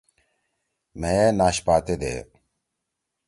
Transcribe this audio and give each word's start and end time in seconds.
مھئے 0.99 1.23
ناشپاتے 1.39 1.95
دے۔ 2.01 2.15